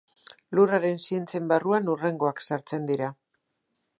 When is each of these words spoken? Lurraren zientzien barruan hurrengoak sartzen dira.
Lurraren 0.59 0.97
zientzien 1.09 1.51
barruan 1.51 1.93
hurrengoak 1.95 2.43
sartzen 2.47 2.91
dira. 2.93 3.13